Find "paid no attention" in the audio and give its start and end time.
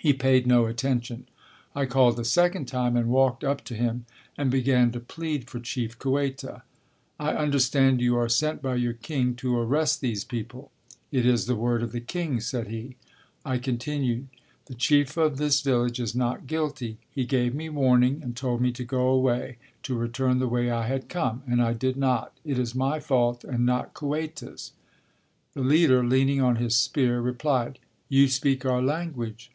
0.12-1.26